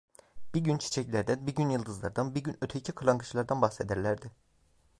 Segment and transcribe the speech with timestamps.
[0.55, 4.31] Bir gün çiçeklerden, bir gün yıldızlardan, bir gün öteki kırlangıçlardan bahsederlerdi.